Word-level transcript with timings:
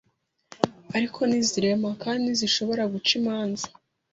ariko 0.95 1.19
ntizirema 1.25 1.89
kandi 2.01 2.21
ntizishobora 2.23 2.83
guca 2.93 3.11
imanza. 3.19 3.65